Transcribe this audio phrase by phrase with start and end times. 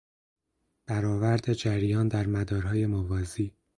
[0.87, 3.53] برآورد جریان در مدارهای موازی